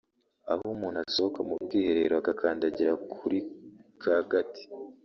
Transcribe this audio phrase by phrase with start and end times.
[0.51, 3.39] aho umuntu asohoka mu bwiherero agakandagira kuri
[4.01, 4.63] ka gati